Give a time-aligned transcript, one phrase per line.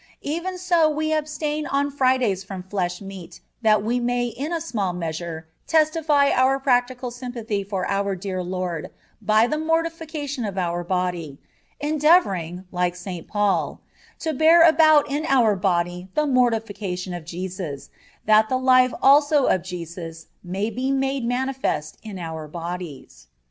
[0.23, 4.93] Even so we abstain on Fridays from flesh meat that we may in a small
[4.93, 8.89] measure testify our practical sympathy for our dear Lord
[9.21, 11.37] by the mortification of our body,
[11.79, 13.27] endeavoring, like St.
[13.27, 13.79] Paul,
[14.17, 17.91] "to bear about in our body the mortification of Jesus,
[18.25, 23.27] that the life also of Jesus may be made manifest in our bodies."